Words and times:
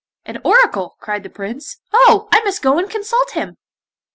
'An 0.25 0.39
Oracle,' 0.43 0.95
cried 0.99 1.21
the 1.21 1.29
Prince. 1.29 1.77
'Oh! 1.93 2.27
I 2.31 2.39
must 2.41 2.63
go 2.63 2.79
and 2.79 2.89
consult 2.89 3.33
him. 3.33 3.57